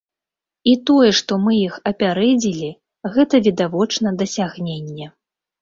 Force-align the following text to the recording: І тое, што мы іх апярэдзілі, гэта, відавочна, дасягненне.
І 0.71 0.71
тое, 0.89 1.09
што 1.19 1.37
мы 1.43 1.53
іх 1.67 1.75
апярэдзілі, 1.91 2.71
гэта, 3.19 3.43
відавочна, 3.49 4.17
дасягненне. 4.23 5.05